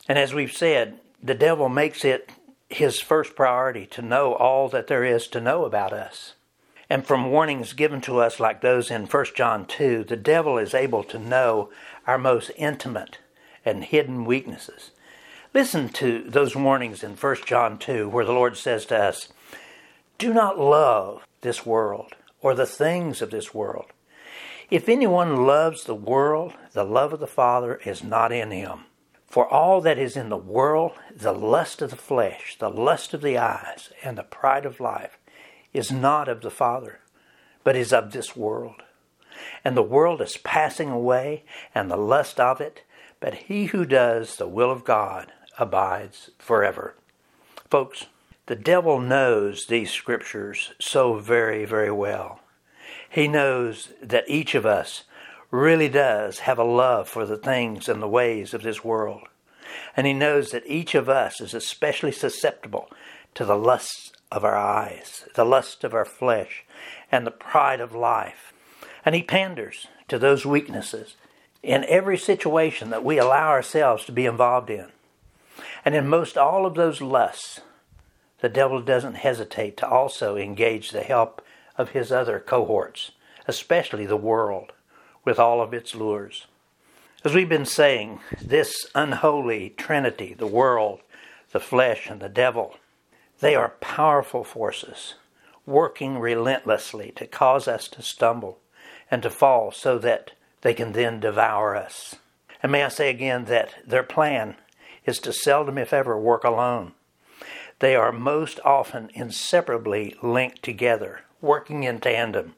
And 0.08 0.18
as 0.18 0.32
we've 0.32 0.52
said, 0.52 0.98
the 1.22 1.34
devil 1.34 1.68
makes 1.68 2.02
it 2.04 2.30
his 2.70 2.98
first 2.98 3.36
priority 3.36 3.84
to 3.86 4.02
know 4.02 4.32
all 4.34 4.68
that 4.70 4.86
there 4.86 5.04
is 5.04 5.28
to 5.28 5.40
know 5.40 5.66
about 5.66 5.92
us. 5.92 6.32
And 6.88 7.06
from 7.06 7.30
warnings 7.30 7.74
given 7.74 8.00
to 8.02 8.20
us 8.20 8.40
like 8.40 8.62
those 8.62 8.90
in 8.90 9.04
1 9.04 9.26
John 9.34 9.66
2, 9.66 10.04
the 10.04 10.16
devil 10.16 10.56
is 10.56 10.72
able 10.72 11.04
to 11.04 11.18
know 11.18 11.68
our 12.06 12.16
most 12.16 12.50
intimate 12.56 13.18
and 13.66 13.84
hidden 13.84 14.24
weaknesses. 14.24 14.92
Listen 15.52 15.90
to 15.90 16.24
those 16.26 16.56
warnings 16.56 17.02
in 17.02 17.16
1 17.16 17.36
John 17.44 17.76
2, 17.76 18.08
where 18.08 18.24
the 18.24 18.32
Lord 18.32 18.56
says 18.56 18.86
to 18.86 18.96
us, 18.96 19.28
Do 20.16 20.32
not 20.32 20.58
love 20.58 21.26
this 21.42 21.66
world 21.66 22.14
or 22.40 22.54
the 22.54 22.66
things 22.66 23.22
of 23.22 23.30
this 23.30 23.54
world. 23.54 23.86
If 24.70 24.88
anyone 24.88 25.46
loves 25.46 25.84
the 25.84 25.94
world, 25.94 26.54
the 26.72 26.84
love 26.84 27.12
of 27.12 27.20
the 27.20 27.26
Father 27.26 27.80
is 27.84 28.02
not 28.02 28.32
in 28.32 28.50
him. 28.50 28.80
For 29.26 29.48
all 29.48 29.80
that 29.82 29.98
is 29.98 30.16
in 30.16 30.28
the 30.28 30.36
world, 30.36 30.92
the 31.14 31.32
lust 31.32 31.82
of 31.82 31.90
the 31.90 31.96
flesh, 31.96 32.56
the 32.58 32.70
lust 32.70 33.14
of 33.14 33.22
the 33.22 33.38
eyes, 33.38 33.90
and 34.02 34.16
the 34.16 34.22
pride 34.22 34.64
of 34.64 34.80
life, 34.80 35.18
is 35.72 35.92
not 35.92 36.28
of 36.28 36.40
the 36.40 36.50
Father, 36.50 37.00
but 37.64 37.76
is 37.76 37.92
of 37.92 38.12
this 38.12 38.34
world. 38.34 38.82
And 39.64 39.76
the 39.76 39.82
world 39.82 40.20
is 40.22 40.36
passing 40.38 40.90
away, 40.90 41.44
and 41.74 41.90
the 41.90 41.96
lust 41.96 42.40
of 42.40 42.60
it, 42.60 42.82
but 43.20 43.34
he 43.34 43.66
who 43.66 43.84
does 43.84 44.36
the 44.36 44.48
will 44.48 44.70
of 44.70 44.84
God 44.84 45.32
abides 45.58 46.30
forever. 46.38 46.94
Folks, 47.70 48.06
the 48.46 48.56
devil 48.56 49.00
knows 49.00 49.66
these 49.66 49.90
scriptures 49.90 50.72
so 50.80 51.14
very, 51.18 51.64
very 51.64 51.90
well. 51.90 52.40
He 53.08 53.28
knows 53.28 53.92
that 54.00 54.28
each 54.28 54.54
of 54.54 54.64
us 54.64 55.04
really 55.50 55.88
does 55.88 56.40
have 56.40 56.58
a 56.58 56.64
love 56.64 57.08
for 57.08 57.26
the 57.26 57.36
things 57.36 57.88
and 57.88 58.02
the 58.02 58.08
ways 58.08 58.54
of 58.54 58.62
this 58.62 58.84
world. 58.84 59.22
And 59.96 60.06
he 60.06 60.12
knows 60.12 60.50
that 60.50 60.66
each 60.66 60.94
of 60.94 61.08
us 61.08 61.40
is 61.40 61.54
especially 61.54 62.12
susceptible 62.12 62.88
to 63.34 63.44
the 63.44 63.56
lusts 63.56 64.12
of 64.30 64.44
our 64.44 64.56
eyes, 64.56 65.24
the 65.34 65.44
lust 65.44 65.84
of 65.84 65.94
our 65.94 66.04
flesh, 66.04 66.64
and 67.10 67.26
the 67.26 67.30
pride 67.30 67.80
of 67.80 67.94
life. 67.94 68.52
And 69.04 69.14
he 69.14 69.22
panders 69.22 69.86
to 70.08 70.18
those 70.18 70.46
weaknesses 70.46 71.16
in 71.62 71.84
every 71.88 72.18
situation 72.18 72.90
that 72.90 73.04
we 73.04 73.18
allow 73.18 73.48
ourselves 73.48 74.04
to 74.04 74.12
be 74.12 74.26
involved 74.26 74.70
in. 74.70 74.86
And 75.84 75.94
in 75.94 76.08
most 76.08 76.36
all 76.36 76.66
of 76.66 76.74
those 76.74 77.00
lusts, 77.00 77.60
the 78.40 78.48
devil 78.48 78.80
doesn't 78.80 79.14
hesitate 79.14 79.76
to 79.78 79.88
also 79.88 80.36
engage 80.36 80.90
the 80.90 81.02
help 81.02 81.42
of 81.76 81.90
his 81.90 82.12
other 82.12 82.38
cohorts, 82.38 83.12
especially 83.46 84.06
the 84.06 84.16
world, 84.16 84.72
with 85.24 85.38
all 85.38 85.60
of 85.60 85.74
its 85.74 85.94
lures. 85.94 86.46
As 87.24 87.34
we've 87.34 87.48
been 87.48 87.66
saying, 87.66 88.20
this 88.40 88.86
unholy 88.94 89.70
trinity, 89.70 90.34
the 90.34 90.46
world, 90.46 91.00
the 91.52 91.60
flesh, 91.60 92.08
and 92.08 92.20
the 92.20 92.28
devil, 92.28 92.76
they 93.40 93.54
are 93.54 93.74
powerful 93.80 94.44
forces 94.44 95.14
working 95.66 96.18
relentlessly 96.18 97.12
to 97.16 97.26
cause 97.26 97.66
us 97.66 97.88
to 97.88 98.00
stumble 98.00 98.58
and 99.10 99.22
to 99.22 99.30
fall 99.30 99.72
so 99.72 99.98
that 99.98 100.32
they 100.62 100.72
can 100.72 100.92
then 100.92 101.20
devour 101.20 101.76
us. 101.76 102.14
And 102.62 102.72
may 102.72 102.84
I 102.84 102.88
say 102.88 103.10
again 103.10 103.44
that 103.46 103.74
their 103.86 104.02
plan 104.02 104.56
is 105.04 105.18
to 105.20 105.32
seldom, 105.32 105.76
if 105.78 105.92
ever, 105.92 106.18
work 106.18 106.44
alone. 106.44 106.92
They 107.78 107.94
are 107.94 108.12
most 108.12 108.58
often 108.64 109.10
inseparably 109.14 110.14
linked 110.22 110.62
together, 110.62 111.20
working 111.40 111.82
in 111.82 112.00
tandem 112.00 112.54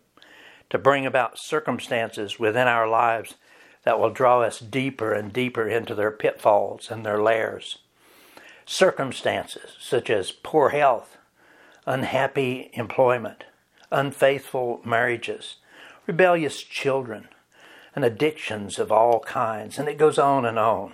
to 0.71 0.79
bring 0.79 1.07
about 1.07 1.39
circumstances 1.39 2.39
within 2.39 2.69
our 2.69 2.87
lives 2.87 3.35
that 3.83 3.99
will 3.99 4.11
draw 4.11 4.43
us 4.43 4.61
deeper 4.61 5.13
and 5.13 5.33
deeper 5.33 5.69
into 5.69 5.95
their 5.95 6.11
pitfalls 6.11 6.91
and 6.91 7.05
their 7.05 7.21
lairs. 7.21 7.79
Circumstances 8.65 9.77
such 9.81 10.11
as 10.11 10.31
poor 10.31 10.69
health, 10.69 11.17
unhappy 11.87 12.71
employment, 12.75 13.45
unfaithful 13.91 14.81
marriages, 14.85 15.57
rebellious 16.07 16.63
children, 16.63 17.29
and 17.97 18.05
addictions 18.05 18.79
of 18.79 18.93
all 18.93 19.21
kinds, 19.21 19.79
and 19.79 19.89
it 19.89 19.99
goes 19.99 20.19
on 20.19 20.45
and 20.45 20.59
on. 20.59 20.93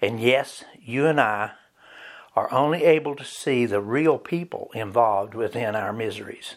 And 0.00 0.20
yes, 0.20 0.64
you 0.80 1.06
and 1.06 1.20
I 1.20 1.52
are 2.36 2.52
only 2.52 2.84
able 2.84 3.14
to 3.16 3.24
see 3.24 3.64
the 3.64 3.80
real 3.80 4.18
people 4.18 4.70
involved 4.74 5.34
within 5.34 5.76
our 5.76 5.92
miseries, 5.92 6.56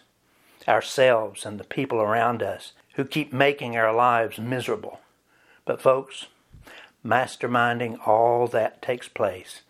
ourselves 0.67 1.45
and 1.45 1.59
the 1.59 1.63
people 1.63 1.99
around 1.99 2.41
us 2.41 2.73
who 2.95 3.05
keep 3.05 3.31
making 3.31 3.77
our 3.77 3.93
lives 3.93 4.39
miserable. 4.39 4.99
But, 5.65 5.81
folks, 5.81 6.27
masterminding 7.05 8.07
all 8.07 8.47
that 8.47 8.81
takes 8.81 9.07
place 9.07 9.61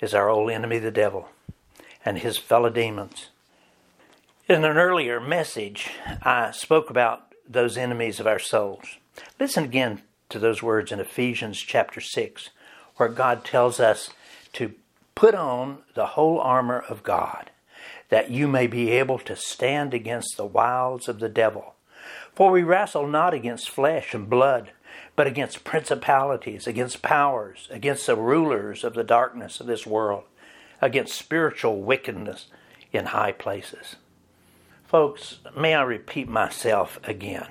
is 0.00 0.12
our 0.12 0.28
old 0.28 0.50
enemy, 0.50 0.78
the 0.78 0.90
devil, 0.90 1.28
and 2.04 2.18
his 2.18 2.36
fellow 2.36 2.68
demons. 2.68 3.28
In 4.48 4.64
an 4.64 4.76
earlier 4.76 5.20
message, 5.20 5.90
I 6.22 6.50
spoke 6.50 6.90
about 6.90 7.32
those 7.48 7.76
enemies 7.76 8.20
of 8.20 8.26
our 8.26 8.38
souls. 8.38 8.96
Listen 9.40 9.64
again 9.64 10.02
to 10.28 10.38
those 10.38 10.62
words 10.62 10.92
in 10.92 11.00
Ephesians 11.00 11.58
chapter 11.58 12.00
6 12.00 12.50
where 12.96 13.08
God 13.08 13.44
tells 13.44 13.80
us 13.80 14.10
to 14.54 14.74
put 15.14 15.34
on 15.34 15.78
the 15.94 16.06
whole 16.06 16.40
armor 16.40 16.84
of 16.88 17.02
God, 17.02 17.50
that 18.08 18.30
you 18.30 18.46
may 18.46 18.66
be 18.66 18.90
able 18.90 19.18
to 19.20 19.36
stand 19.36 19.94
against 19.94 20.36
the 20.36 20.46
wiles 20.46 21.08
of 21.08 21.20
the 21.20 21.28
devil. 21.28 21.74
For 22.34 22.50
we 22.50 22.62
wrestle 22.62 23.06
not 23.06 23.34
against 23.34 23.70
flesh 23.70 24.14
and 24.14 24.28
blood, 24.28 24.72
but 25.14 25.26
against 25.26 25.64
principalities, 25.64 26.66
against 26.66 27.02
powers, 27.02 27.68
against 27.70 28.06
the 28.06 28.16
rulers 28.16 28.84
of 28.84 28.94
the 28.94 29.04
darkness 29.04 29.60
of 29.60 29.66
this 29.66 29.86
world, 29.86 30.24
against 30.80 31.14
spiritual 31.14 31.82
wickedness 31.82 32.46
in 32.92 33.06
high 33.06 33.32
places. 33.32 33.96
Folks, 34.84 35.38
may 35.56 35.74
I 35.74 35.82
repeat 35.82 36.28
myself 36.28 37.00
again. 37.04 37.48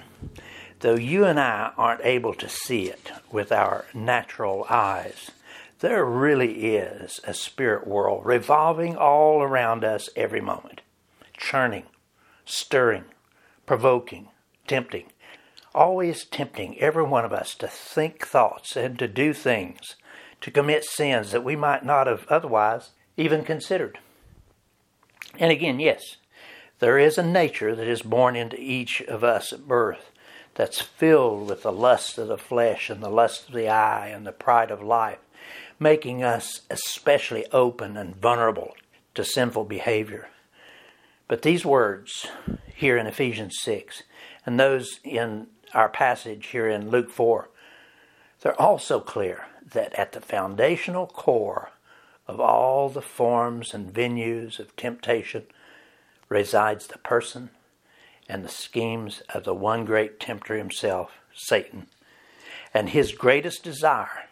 Though 0.81 0.95
you 0.95 1.25
and 1.25 1.39
I 1.39 1.71
aren't 1.77 2.05
able 2.05 2.33
to 2.35 2.49
see 2.49 2.85
it 2.87 3.11
with 3.31 3.51
our 3.51 3.85
natural 3.93 4.65
eyes, 4.69 5.31
there 5.81 6.05
really 6.05 6.75
is 6.75 7.19
a 7.23 7.33
spirit 7.33 7.87
world 7.87 8.23
revolving 8.23 8.95
all 8.95 9.41
around 9.41 9.83
us 9.83 10.09
every 10.15 10.39
moment, 10.39 10.81
churning, 11.35 11.83
stirring, 12.45 13.05
provoking, 13.65 14.29
tempting, 14.67 15.07
always 15.73 16.23
tempting 16.25 16.79
every 16.79 17.03
one 17.03 17.25
of 17.25 17.33
us 17.33 17.55
to 17.55 17.67
think 17.67 18.25
thoughts 18.25 18.75
and 18.75 18.99
to 18.99 19.07
do 19.07 19.33
things, 19.33 19.95
to 20.39 20.51
commit 20.51 20.83
sins 20.83 21.31
that 21.31 21.43
we 21.43 21.55
might 21.55 21.83
not 21.83 22.05
have 22.05 22.27
otherwise 22.27 22.91
even 23.17 23.43
considered. 23.43 23.97
And 25.39 25.51
again, 25.51 25.79
yes, 25.79 26.17
there 26.77 26.99
is 26.99 27.17
a 27.17 27.23
nature 27.23 27.75
that 27.75 27.87
is 27.87 28.03
born 28.03 28.35
into 28.35 28.59
each 28.59 29.01
of 29.01 29.23
us 29.23 29.51
at 29.51 29.67
birth 29.67 30.11
that's 30.53 30.81
filled 30.81 31.49
with 31.49 31.63
the 31.63 31.71
lust 31.71 32.17
of 32.19 32.27
the 32.27 32.37
flesh 32.37 32.89
and 32.89 33.01
the 33.01 33.09
lust 33.09 33.47
of 33.47 33.55
the 33.55 33.67
eye 33.67 34.07
and 34.07 34.27
the 34.27 34.31
pride 34.31 34.69
of 34.69 34.83
life, 34.83 35.19
making 35.81 36.23
us 36.23 36.61
especially 36.69 37.43
open 37.51 37.97
and 37.97 38.15
vulnerable 38.15 38.73
to 39.15 39.25
sinful 39.25 39.65
behavior. 39.65 40.29
But 41.27 41.41
these 41.41 41.65
words 41.65 42.27
here 42.75 42.97
in 42.97 43.07
Ephesians 43.07 43.57
6 43.61 44.03
and 44.45 44.59
those 44.59 44.99
in 45.03 45.47
our 45.73 45.89
passage 45.89 46.47
here 46.47 46.69
in 46.69 46.91
Luke 46.91 47.09
4, 47.09 47.49
they're 48.41 48.61
also 48.61 48.99
clear 48.99 49.47
that 49.73 49.93
at 49.97 50.11
the 50.11 50.21
foundational 50.21 51.07
core 51.07 51.71
of 52.27 52.39
all 52.39 52.87
the 52.87 53.01
forms 53.01 53.73
and 53.73 53.91
venues 53.91 54.59
of 54.59 54.75
temptation 54.75 55.45
resides 56.29 56.87
the 56.87 56.99
person 56.99 57.49
and 58.29 58.45
the 58.45 58.49
schemes 58.49 59.23
of 59.33 59.45
the 59.45 59.55
one 59.55 59.83
great 59.83 60.19
tempter 60.19 60.57
himself, 60.57 61.11
Satan. 61.33 61.87
And 62.71 62.89
his 62.89 63.11
greatest 63.13 63.63
desire, 63.63 64.29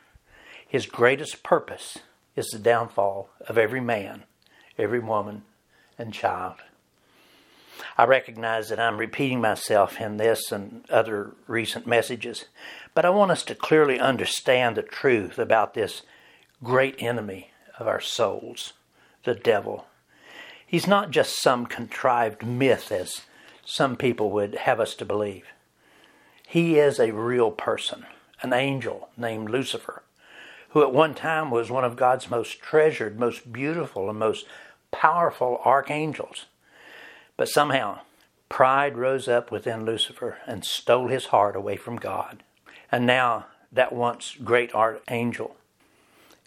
his 0.69 0.85
greatest 0.85 1.41
purpose, 1.41 1.97
is 2.35 2.47
the 2.49 2.59
downfall 2.59 3.27
of 3.47 3.57
every 3.57 3.81
man, 3.81 4.23
every 4.77 4.99
woman, 4.99 5.41
and 5.97 6.13
child. 6.13 6.57
I 7.97 8.05
recognize 8.05 8.69
that 8.69 8.79
I'm 8.79 8.97
repeating 8.97 9.41
myself 9.41 9.99
in 9.99 10.17
this 10.17 10.51
and 10.51 10.85
other 10.91 11.31
recent 11.47 11.87
messages, 11.87 12.45
but 12.93 13.03
I 13.03 13.09
want 13.09 13.31
us 13.31 13.41
to 13.43 13.55
clearly 13.55 13.99
understand 13.99 14.77
the 14.77 14.83
truth 14.83 15.39
about 15.39 15.73
this 15.73 16.03
great 16.63 16.95
enemy 16.99 17.49
of 17.79 17.87
our 17.87 17.99
souls, 17.99 18.73
the 19.23 19.33
devil. 19.33 19.87
He's 20.67 20.85
not 20.85 21.09
just 21.09 21.41
some 21.41 21.65
contrived 21.65 22.45
myth, 22.45 22.91
as 22.91 23.21
some 23.65 23.95
people 23.95 24.29
would 24.31 24.53
have 24.53 24.79
us 24.79 24.93
to 24.95 25.05
believe. 25.05 25.47
He 26.47 26.77
is 26.77 26.99
a 26.99 27.11
real 27.11 27.49
person, 27.49 28.05
an 28.43 28.53
angel 28.53 29.09
named 29.17 29.49
Lucifer, 29.49 30.03
who 30.69 30.83
at 30.83 30.93
one 30.93 31.13
time 31.13 31.51
was 31.51 31.71
one 31.71 31.83
of 31.83 31.95
God's 31.95 32.29
most 32.29 32.61
treasured, 32.61 33.19
most 33.19 33.51
beautiful, 33.51 34.09
and 34.09 34.19
most 34.19 34.45
powerful 34.91 35.61
archangels. 35.65 36.45
But 37.37 37.49
somehow, 37.49 37.99
pride 38.49 38.97
rose 38.97 39.27
up 39.27 39.51
within 39.51 39.85
Lucifer 39.85 40.37
and 40.45 40.65
stole 40.65 41.07
his 41.07 41.27
heart 41.27 41.55
away 41.55 41.75
from 41.75 41.97
God. 41.97 42.43
And 42.91 43.05
now, 43.05 43.47
that 43.71 43.93
once 43.93 44.35
great 44.43 44.73
archangel 44.73 45.55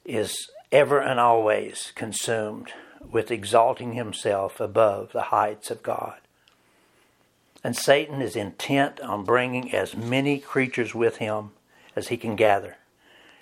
is 0.05 0.35
ever 0.71 0.99
and 0.99 1.21
always 1.21 1.93
consumed 1.95 2.73
with 3.00 3.31
exalting 3.31 3.93
himself 3.93 4.61
above 4.61 5.12
the 5.12 5.23
heights 5.23 5.71
of 5.71 5.83
God. 5.83 6.19
And 7.64 7.76
Satan 7.76 8.21
is 8.21 8.35
intent 8.35 9.00
on 9.00 9.25
bringing 9.25 9.73
as 9.73 9.97
many 9.97 10.38
creatures 10.38 10.95
with 10.95 11.19
him 11.19 11.50
as 11.95 12.09
he 12.09 12.17
can 12.17 12.35
gather. 12.35 12.76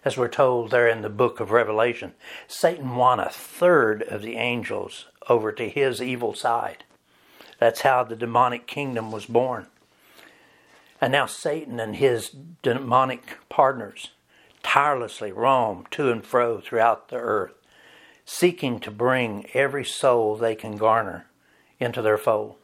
As 0.03 0.17
we're 0.17 0.29
told 0.29 0.71
there 0.71 0.89
in 0.89 1.03
the 1.03 1.11
book 1.11 1.41
of 1.41 1.51
Revelation, 1.51 2.15
Satan 2.49 2.97
won 2.97 3.21
a 3.21 3.29
third 3.29 4.03
of 4.03 4.23
the 4.23 4.37
angels 4.37 5.07
over 5.29 5.53
to 5.53 5.69
his 5.69 6.01
evil 6.01 6.35
side. 6.35 6.85
That's 7.59 7.83
how 7.83 8.05
the 8.05 8.17
demonic 8.17 8.67
kingdom 8.67 9.13
was 9.13 9.27
born. 9.27 9.67
And 11.01 11.13
now 11.13 11.27
Satan 11.27 11.79
and 11.79 11.97
his 11.97 12.31
demonic 12.63 13.37
partners 13.51 14.11
tirelessly 14.63 15.33
roam 15.33 15.87
to 15.91 16.11
and 16.11 16.25
fro 16.25 16.61
throughout 16.61 17.09
the 17.09 17.17
earth, 17.17 17.55
seeking 18.25 18.81
to 18.81 18.91
bring 18.91 19.47
every 19.53 19.85
soul 19.85 20.37
they 20.37 20.55
can 20.55 20.77
garner 20.77 21.27
into 21.79 22.01
their 22.01 22.19
fold 22.19 22.57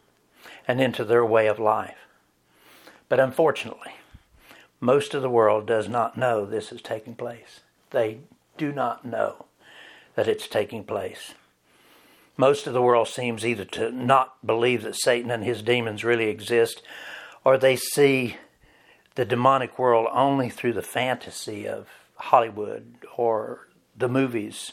and 0.66 0.81
into 0.81 1.05
their 1.05 1.25
way 1.25 1.47
of 1.47 1.59
life. 1.59 1.97
But 3.09 3.21
unfortunately, 3.21 3.93
most 4.80 5.14
of 5.14 5.23
the 5.23 5.30
world 5.30 5.66
does 5.66 5.88
not 5.88 6.16
know 6.16 6.45
this 6.45 6.73
is 6.73 6.83
taking 6.83 7.14
place. 7.14 7.61
They 7.90 8.21
do 8.56 8.73
not 8.73 9.04
know 9.04 9.47
that 10.14 10.28
it's 10.28 10.49
taking 10.49 10.85
place 10.85 11.35
most 12.37 12.66
of 12.66 12.75
the 12.75 12.83
world 12.83 13.09
seems 13.09 13.47
either 13.47 13.64
to 13.64 13.90
not 13.90 14.35
believe 14.47 14.83
that 14.83 14.97
Satan 14.97 15.30
and 15.30 15.45
his 15.45 15.62
demons 15.62 16.04
really 16.04 16.28
exist, 16.28 16.83
or 17.45 17.56
they 17.56 17.76
see 17.76 18.37
the 19.14 19.25
demonic 19.25 19.78
world 19.78 20.09
only 20.12 20.50
through 20.50 20.75
the 20.75 20.83
fantasy 20.83 21.66
of 21.66 21.88
Hollywood 22.16 22.97
or 23.16 23.68
the 23.97 24.09
movies. 24.09 24.73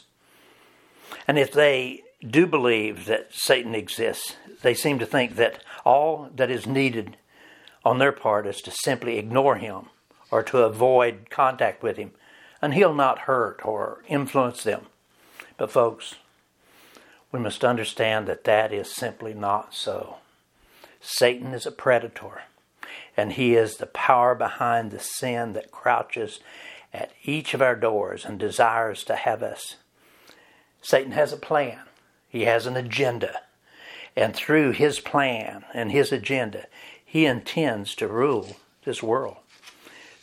And 1.26 1.38
if 1.38 1.52
they 1.52 2.02
do 2.26 2.46
believe 2.46 3.06
that 3.06 3.28
Satan 3.32 3.74
exists, 3.74 4.36
they 4.62 4.74
seem 4.74 4.98
to 4.98 5.06
think 5.06 5.36
that 5.36 5.62
all 5.84 6.30
that 6.34 6.50
is 6.50 6.66
needed 6.66 7.16
on 7.84 7.98
their 7.98 8.12
part 8.12 8.46
is 8.46 8.60
to 8.62 8.70
simply 8.70 9.18
ignore 9.18 9.56
him 9.56 9.86
or 10.34 10.42
to 10.42 10.58
avoid 10.64 11.30
contact 11.30 11.80
with 11.80 11.96
him, 11.96 12.10
and 12.60 12.74
he'll 12.74 12.92
not 12.92 13.20
hurt 13.20 13.64
or 13.64 14.02
influence 14.08 14.64
them. 14.64 14.86
But, 15.56 15.70
folks, 15.70 16.16
we 17.30 17.38
must 17.38 17.64
understand 17.64 18.26
that 18.26 18.42
that 18.42 18.72
is 18.72 18.92
simply 18.92 19.32
not 19.32 19.74
so. 19.74 20.16
Satan 21.00 21.54
is 21.54 21.66
a 21.66 21.70
predator, 21.70 22.42
and 23.16 23.34
he 23.34 23.54
is 23.54 23.76
the 23.76 23.86
power 23.86 24.34
behind 24.34 24.90
the 24.90 24.98
sin 24.98 25.52
that 25.52 25.70
crouches 25.70 26.40
at 26.92 27.12
each 27.22 27.54
of 27.54 27.62
our 27.62 27.76
doors 27.76 28.24
and 28.24 28.36
desires 28.36 29.04
to 29.04 29.14
have 29.14 29.40
us. 29.40 29.76
Satan 30.82 31.12
has 31.12 31.32
a 31.32 31.36
plan, 31.36 31.78
he 32.28 32.42
has 32.42 32.66
an 32.66 32.76
agenda, 32.76 33.42
and 34.16 34.34
through 34.34 34.72
his 34.72 34.98
plan 34.98 35.64
and 35.72 35.92
his 35.92 36.10
agenda, 36.10 36.66
he 37.04 37.24
intends 37.24 37.94
to 37.94 38.08
rule 38.08 38.56
this 38.84 39.00
world. 39.00 39.36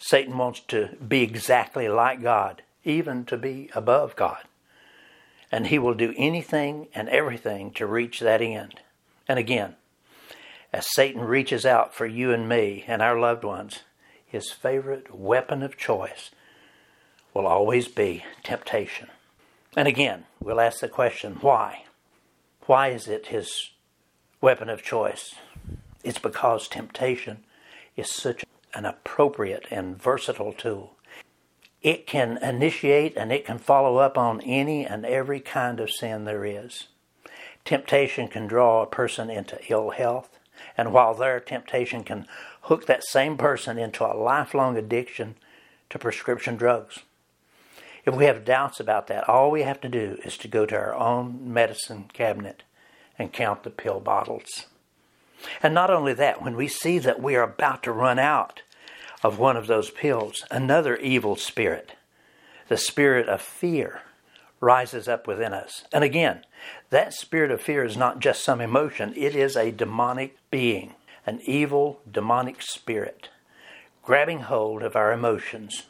Satan 0.04 0.38
wants 0.38 0.60
to 0.68 0.96
be 0.96 1.22
exactly 1.22 1.88
like 1.88 2.22
God, 2.22 2.64
even 2.84 3.26
to 3.26 3.38
be 3.38 3.70
above 3.74 4.16
God 4.16 4.44
and 5.52 5.68
he 5.68 5.78
will 5.78 5.94
do 5.94 6.14
anything 6.16 6.88
and 6.96 7.10
everything 7.10 7.72
to 7.72 7.86
reach 7.86 8.20
that 8.22 8.42
end. 8.42 8.80
And 9.28 9.38
again, 9.38 9.76
as 10.72 10.88
Satan 10.94 11.22
reaches 11.22 11.66
out 11.66 11.94
for 11.94 12.06
you 12.06 12.32
and 12.32 12.48
me 12.48 12.86
and 12.88 13.02
our 13.02 13.20
loved 13.20 13.44
ones, 13.44 13.80
his 14.26 14.52
favorite 14.52 15.14
weapon 15.14 15.62
of 15.62 15.78
choice 15.78 16.32
will 17.34 17.46
always 17.46 17.90
be 17.90 18.24
temptation. 18.44 19.10
And 19.76 19.88
again, 19.88 20.26
we'll 20.40 20.62
ask 20.62 20.80
the 20.80 20.88
question 20.88 21.38
why? 21.42 21.84
Why 22.66 22.90
is 22.90 23.08
it 23.08 23.28
his 23.28 23.72
weapon 24.40 24.70
of 24.70 24.84
choice? 24.84 25.36
It's 26.04 26.20
because 26.20 26.68
temptation 26.68 27.44
is 27.98 28.10
such 28.10 28.46
an 28.74 28.86
appropriate 28.86 29.66
and 29.72 30.02
versatile 30.02 30.54
tool 30.54 30.96
it 31.82 32.06
can 32.06 32.38
initiate 32.44 33.18
and 33.18 33.32
it 33.32 33.46
can 33.46 33.58
follow 33.58 33.98
up 33.98 34.18
on 34.18 34.42
any 34.42 34.86
and 34.86 35.06
every 35.06 35.40
kind 35.40 35.80
of 35.80 35.90
sin 35.90 36.26
there 36.26 36.46
is. 36.46 36.88
Temptation 37.66 38.28
can 38.28 38.48
draw 38.48 38.82
a 38.82 38.88
person 38.88 39.30
into 39.30 39.60
ill 39.70 39.92
health, 39.92 40.38
and 40.78 40.94
while 40.94 41.14
there, 41.14 41.40
temptation 41.40 42.04
can 42.04 42.28
hook 42.64 42.86
that 42.86 43.04
same 43.04 43.38
person 43.38 43.78
into 43.78 44.06
a 44.06 44.14
lifelong 44.18 44.78
addiction 44.78 45.36
to 45.90 46.00
prescription 46.00 46.56
drugs. 46.56 47.00
If 48.06 48.16
we 48.16 48.26
have 48.26 48.46
doubts 48.46 48.80
about 48.80 49.08
that, 49.08 49.28
all 49.28 49.52
we 49.52 49.64
have 49.64 49.82
to 49.82 49.90
do 49.90 50.18
is 50.24 50.38
to 50.38 50.48
go 50.48 50.66
to 50.66 50.76
our 50.76 50.96
own 50.96 51.54
medicine 51.54 52.06
cabinet 52.14 52.64
and 53.18 53.34
count 53.34 53.64
the 53.64 53.70
pill 53.70 54.00
bottles. 54.00 54.66
And 55.64 55.74
not 55.74 55.90
only 55.90 56.14
that, 56.14 56.42
when 56.42 56.56
we 56.56 56.68
see 56.68 57.00
that 57.00 57.22
we 57.22 57.36
are 57.36 57.44
about 57.44 57.84
to 57.84 57.92
run 57.92 58.20
out, 58.20 58.62
of 59.24 59.38
one 59.38 59.58
of 59.58 59.68
those 59.68 59.90
pills, 59.92 60.44
another 60.50 60.98
evil 60.98 61.36
spirit, 61.36 61.94
the 62.68 62.78
spirit 62.78 63.30
of 63.30 63.42
fear, 63.42 64.02
rises 64.60 65.08
up 65.08 65.28
within 65.28 65.54
us. 65.54 65.84
And 65.92 66.04
again, 66.04 66.42
that 66.90 67.14
spirit 67.14 67.52
of 67.52 67.62
fear 67.62 67.84
is 67.84 67.98
not 67.98 68.20
just 68.20 68.44
some 68.44 68.62
emotion, 68.62 69.14
it 69.16 69.36
is 69.36 69.56
a 69.56 69.72
demonic 69.72 70.38
being, 70.50 70.96
an 71.26 71.40
evil 71.46 72.02
demonic 72.10 72.62
spirit, 72.62 73.30
grabbing 74.04 74.42
hold 74.42 74.84
of 74.84 74.96
our 74.96 75.12
emotions. 75.12 75.84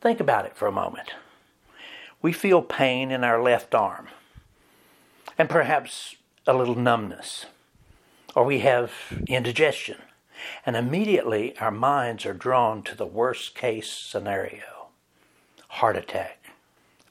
Think 0.00 0.20
about 0.20 0.46
it 0.46 0.56
for 0.56 0.66
a 0.66 0.72
moment. 0.72 1.14
We 2.22 2.32
feel 2.32 2.62
pain 2.62 3.10
in 3.10 3.24
our 3.24 3.42
left 3.42 3.74
arm, 3.74 4.08
and 5.38 5.48
perhaps 5.48 6.16
a 6.46 6.54
little 6.54 6.74
numbness, 6.74 7.46
or 8.34 8.44
we 8.44 8.60
have 8.60 8.92
indigestion 9.26 9.96
and 10.64 10.76
immediately 10.76 11.56
our 11.58 11.70
minds 11.70 12.24
are 12.24 12.34
drawn 12.34 12.82
to 12.82 12.94
the 12.94 13.06
worst 13.06 13.54
case 13.54 13.90
scenario 14.08 14.88
heart 15.68 15.96
attack. 15.96 16.50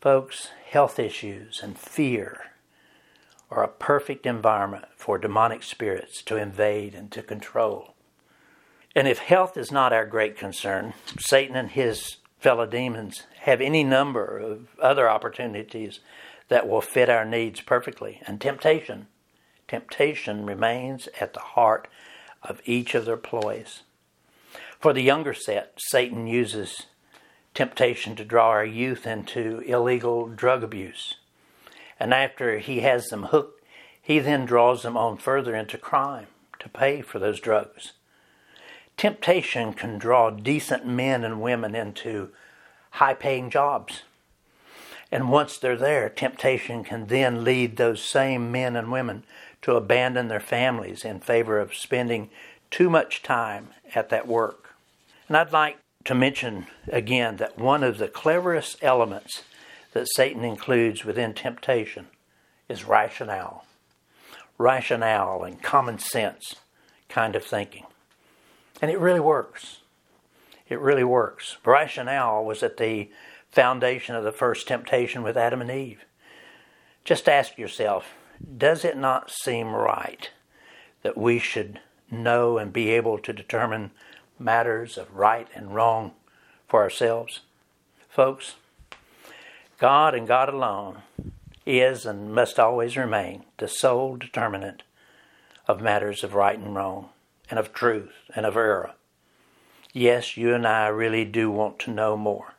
Folks, 0.02 0.50
health 0.70 1.00
issues 1.00 1.62
and 1.64 1.78
fear 1.78 2.42
are 3.50 3.64
a 3.64 3.70
perfect 3.70 4.26
environment 4.26 4.86
for 4.96 5.18
demonic 5.18 5.64
spirits 5.64 6.22
to 6.24 6.36
invade 6.36 6.94
and 6.94 7.12
to 7.12 7.24
control. 7.24 7.96
And 8.96 9.08
if 9.08 9.20
health 9.20 9.58
is 9.58 9.72
not 9.72 9.94
our 9.94 10.06
great 10.06 10.38
concern, 10.38 10.94
Satan 11.20 11.56
and 11.56 11.72
his 11.72 12.18
fellow 12.40 12.66
demons 12.66 13.24
have 13.42 13.62
any 13.62 13.84
number 13.84 14.38
of 14.38 14.68
other 14.82 15.10
opportunities 15.10 16.00
that 16.50 16.68
will 16.68 16.82
fit 16.82 17.10
our 17.10 17.26
needs 17.26 17.62
perfectly. 17.62 18.22
And 18.28 18.42
temptation, 18.42 19.08
temptation 19.70 20.46
remains 20.46 21.08
at 21.22 21.34
the 21.34 21.40
heart 21.40 21.88
of 22.44 22.62
each 22.66 22.96
of 22.96 23.06
their 23.06 23.18
ploys. 23.18 23.84
For 24.80 24.94
the 24.94 25.04
younger 25.04 25.34
set, 25.34 25.74
Satan 25.78 26.26
uses 26.28 26.88
temptation 27.54 28.16
to 28.16 28.26
draw 28.26 28.48
our 28.48 28.66
youth 28.66 29.06
into 29.06 29.60
illegal 29.60 30.28
drug 30.28 30.64
abuse. 30.64 31.16
And 32.00 32.14
after 32.14 32.60
he 32.60 32.80
has 32.80 33.08
them 33.08 33.24
hooked, 33.24 33.64
he 34.02 34.20
then 34.20 34.46
draws 34.46 34.84
them 34.84 34.98
on 34.98 35.18
further 35.18 35.56
into 35.56 35.78
crime 35.78 36.28
to 36.60 36.70
pay 36.70 37.02
for 37.02 37.20
those 37.20 37.40
drugs. 37.40 37.94
Temptation 38.98 39.74
can 39.74 39.98
draw 39.98 40.30
decent 40.30 40.86
men 40.86 41.24
and 41.24 41.42
women 41.42 41.76
into 41.76 42.30
high 42.92 43.14
paying 43.14 43.50
jobs. 43.50 44.04
And 45.12 45.32
once 45.32 45.58
they're 45.58 45.78
there, 45.78 46.10
temptation 46.10 46.84
can 46.84 47.08
then 47.08 47.44
lead 47.44 47.78
those 47.78 48.02
same 48.04 48.52
men 48.52 48.76
and 48.76 48.92
women 48.92 49.24
to 49.62 49.76
abandon 49.76 50.28
their 50.28 50.40
families 50.40 51.04
in 51.04 51.20
favor 51.20 51.60
of 51.60 51.76
spending 51.76 52.30
too 52.72 52.90
much 52.90 53.24
time 53.24 53.70
at 53.96 54.10
that 54.10 54.28
work. 54.28 54.76
And 55.28 55.36
I'd 55.36 55.52
like 55.52 55.78
to 56.06 56.16
mention 56.16 56.68
again 56.88 57.38
that 57.38 57.58
one 57.58 57.84
of 57.84 57.98
the 57.98 58.08
cleverest 58.08 58.78
elements 58.82 59.44
that 59.94 60.08
Satan 60.16 60.44
includes 60.44 61.04
within 61.04 61.34
temptation 61.34 62.08
is 62.68 62.86
rationale. 62.86 63.66
rationale 64.60 65.44
and 65.44 65.64
common 65.64 65.98
sense 65.98 66.56
kind 67.08 67.36
of 67.36 67.44
thinking. 67.44 67.86
And 68.82 68.92
it 68.92 69.00
really 69.00 69.20
works. 69.20 69.80
It 70.68 70.80
really 70.80 71.04
works. 71.04 71.58
Rationale 71.66 72.46
was 72.46 72.62
at 72.62 72.78
the 72.78 73.10
foundation 73.52 74.16
of 74.16 74.24
the 74.24 74.32
first 74.32 74.68
temptation 74.68 75.24
with 75.24 75.38
Adam 75.38 75.62
and 75.62 75.72
Eve. 75.72 76.06
Just 77.04 77.28
ask 77.28 77.58
yourself 77.58 78.14
does 78.58 78.86
it 78.86 78.98
not 78.98 79.32
seem 79.32 79.70
right 79.70 80.30
that 81.04 81.18
we 81.18 81.40
should 81.40 81.80
know 82.12 82.58
and 82.58 82.74
be 82.74 82.90
able 82.90 83.18
to 83.20 83.34
determine 83.34 83.92
matters 84.38 84.98
of 84.98 85.16
right 85.16 85.48
and 85.54 85.76
wrong 85.76 86.12
for 86.68 86.82
ourselves? 86.82 87.42
Folks, 88.10 88.56
God 89.78 90.14
and 90.14 90.28
God 90.28 90.50
alone 90.50 91.04
is 91.66 92.06
and 92.06 92.34
must 92.34 92.60
always 92.60 92.98
remain 92.98 93.44
the 93.58 93.68
sole 93.68 94.18
determinant 94.18 94.84
of 95.68 95.82
matters 95.82 96.24
of 96.24 96.34
right 96.34 96.58
and 96.58 96.76
wrong, 96.76 97.10
and 97.50 97.60
of 97.60 97.74
truth 97.74 98.12
and 98.36 98.46
of 98.46 98.58
error. 98.58 98.92
Yes, 99.94 100.36
you 100.36 100.54
and 100.54 100.68
I 100.68 100.88
really 100.88 101.26
do 101.26 101.52
want 101.52 101.78
to 101.80 101.92
know 101.92 102.18
more, 102.18 102.56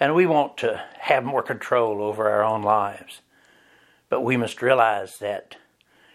and 0.00 0.14
we 0.14 0.26
want 0.26 0.56
to 0.58 0.82
have 1.00 1.24
more 1.24 1.42
control 1.42 2.02
over 2.02 2.28
our 2.30 2.42
own 2.42 2.62
lives. 2.62 3.20
But 4.08 4.22
we 4.22 4.36
must 4.36 4.62
realize 4.62 5.18
that 5.18 5.56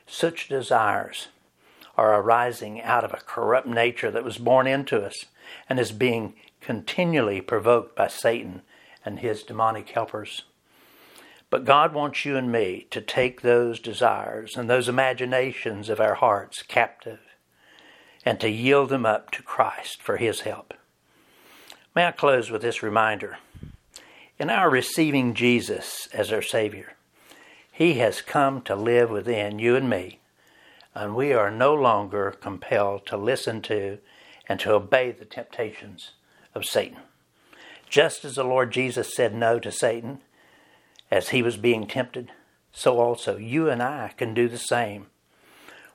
such 0.05 0.49
desires 0.49 1.27
are 1.95 2.19
arising 2.19 2.81
out 2.81 3.03
of 3.03 3.13
a 3.13 3.21
corrupt 3.25 3.67
nature 3.67 4.09
that 4.11 4.23
was 4.23 4.37
born 4.37 4.67
into 4.67 5.03
us 5.03 5.25
and 5.69 5.79
is 5.79 5.91
being 5.91 6.33
continually 6.59 7.41
provoked 7.41 7.95
by 7.95 8.07
Satan 8.07 8.61
and 9.05 9.19
his 9.19 9.43
demonic 9.43 9.89
helpers. 9.89 10.43
But 11.49 11.65
God 11.65 11.93
wants 11.93 12.25
you 12.25 12.35
and 12.35 12.51
me 12.51 12.87
to 12.89 12.99
take 12.99 13.41
those 13.41 13.79
desires 13.79 14.55
and 14.57 14.67
those 14.67 14.89
imaginations 14.89 15.87
of 15.87 15.99
our 15.99 16.15
hearts 16.15 16.63
captive 16.63 17.19
and 18.25 18.39
to 18.39 18.49
yield 18.49 18.89
them 18.89 19.05
up 19.05 19.29
to 19.31 19.43
Christ 19.43 20.01
for 20.01 20.17
His 20.17 20.41
help. 20.41 20.73
May 21.95 22.07
I 22.07 22.11
close 22.11 22.49
with 22.49 22.63
this 22.63 22.81
reminder? 22.81 23.37
In 24.39 24.49
our 24.49 24.69
receiving 24.69 25.35
Jesus 25.35 26.07
as 26.11 26.31
our 26.31 26.41
Savior, 26.41 26.93
He 27.75 27.95
has 27.95 28.21
come 28.21 28.61
to 28.61 28.75
live 28.75 29.09
within 29.09 29.57
you 29.57 29.75
and 29.75 29.89
me, 29.89 30.19
and 30.93 31.15
we 31.15 31.33
are 31.33 31.49
no 31.49 31.73
longer 31.73 32.29
compelled 32.29 33.07
to 33.07 33.17
listen 33.17 33.63
to 33.63 33.97
and 34.47 34.59
to 34.59 34.73
obey 34.73 35.11
the 35.11 35.25
temptations 35.25 36.11
of 36.53 36.65
Satan. 36.65 36.99
Just 37.89 38.23
as 38.25 38.35
the 38.35 38.43
Lord 38.43 38.71
Jesus 38.71 39.15
said 39.15 39.33
no 39.33 39.57
to 39.57 39.71
Satan, 39.71 40.21
as 41.09 41.29
he 41.29 41.41
was 41.41 41.57
being 41.57 41.87
tempted, 41.87 42.31
so 42.71 42.99
also 42.99 43.37
you 43.37 43.71
and 43.71 43.81
I 43.81 44.13
can 44.17 44.35
do 44.35 44.47
the 44.47 44.59
same. 44.59 45.07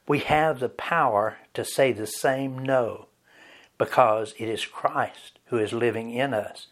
We 0.09 0.19
have 0.19 0.59
the 0.59 0.69
power 0.69 1.39
to 1.55 1.65
say 1.65 1.93
the 1.93 2.09
same 2.09 2.59
no 2.59 3.07
because 3.79 4.35
it 4.37 4.49
is 4.49 4.67
Christ 4.67 5.39
who 5.47 5.59
is 5.59 5.73
living 5.73 6.11
in 6.11 6.35
us 6.35 6.67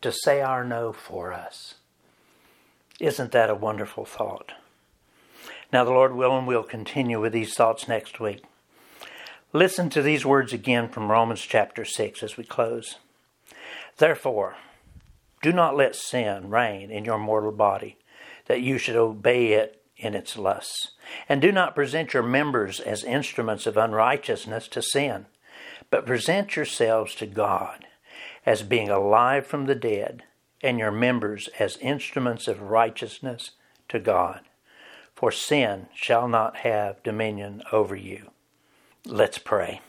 to 0.00 0.12
say 0.12 0.40
our 0.40 0.62
no 0.62 0.92
for 0.92 1.32
us. 1.32 1.74
Isn't 3.00 3.32
that 3.32 3.50
a 3.50 3.54
wonderful 3.54 4.04
thought? 4.04 4.52
Now, 5.72 5.84
the 5.84 5.90
Lord 5.90 6.14
willing, 6.14 6.46
we'll 6.46 6.62
continue 6.62 7.20
with 7.20 7.32
these 7.32 7.54
thoughts 7.54 7.88
next 7.88 8.20
week. 8.20 8.44
Listen 9.52 9.90
to 9.90 10.02
these 10.02 10.24
words 10.24 10.52
again 10.52 10.88
from 10.88 11.10
Romans 11.10 11.40
chapter 11.40 11.84
6 11.84 12.22
as 12.22 12.36
we 12.36 12.44
close. 12.44 12.98
Therefore, 13.98 14.56
do 15.42 15.52
not 15.52 15.76
let 15.76 15.96
sin 15.96 16.50
reign 16.50 16.90
in 16.90 17.04
your 17.04 17.18
mortal 17.18 17.52
body, 17.52 17.98
that 18.46 18.62
you 18.62 18.78
should 18.78 18.96
obey 18.96 19.52
it 19.52 19.82
in 19.96 20.14
its 20.14 20.36
lusts. 20.36 20.92
And 21.28 21.40
do 21.40 21.52
not 21.52 21.74
present 21.74 22.14
your 22.14 22.22
members 22.22 22.80
as 22.80 23.04
instruments 23.04 23.66
of 23.66 23.76
unrighteousness 23.76 24.68
to 24.68 24.82
sin, 24.82 25.26
but 25.90 26.06
present 26.06 26.56
yourselves 26.56 27.14
to 27.16 27.26
God 27.26 27.86
as 28.46 28.62
being 28.62 28.90
alive 28.90 29.46
from 29.46 29.66
the 29.66 29.74
dead, 29.74 30.22
and 30.64 30.78
your 30.78 30.90
members 30.90 31.48
as 31.58 31.76
instruments 31.76 32.48
of 32.48 32.62
righteousness 32.62 33.50
to 33.90 34.00
God. 34.00 34.40
For 35.14 35.30
sin 35.30 35.86
shall 35.94 36.26
not 36.26 36.56
have 36.58 37.02
dominion 37.02 37.62
over 37.70 37.94
you. 37.94 38.30
Let's 39.04 39.38
pray. 39.38 39.82